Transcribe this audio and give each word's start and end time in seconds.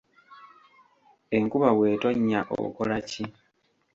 Enkuba 1.37 1.69
bw'etonnya 1.77 2.41
okola 2.61 2.97
ki? 3.09 3.25